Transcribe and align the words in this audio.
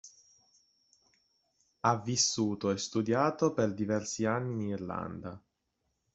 Ha 1.81 1.95
vissuto 2.01 2.71
e 2.71 2.77
studiato 2.79 3.53
per 3.53 3.71
diversi 3.71 4.25
anni 4.25 4.53
in 4.63 4.69
Irlanda. 4.69 5.39